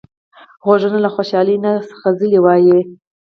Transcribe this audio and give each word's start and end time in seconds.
غوږونه 0.67 0.97
له 1.05 1.09
خوشحالۍ 1.15 1.55
نه 1.63 1.71
سندره 2.01 2.39
وايي 2.45 2.77